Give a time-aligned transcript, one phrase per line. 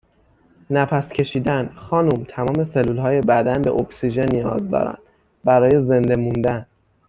[0.71, 4.97] نفس کشیدن خانم تمام سلولهای بدن به اکسیژن نیاز دارن
[5.43, 6.65] برای زنده موندن